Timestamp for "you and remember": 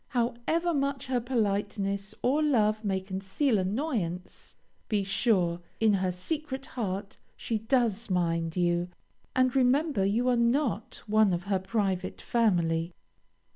8.57-10.03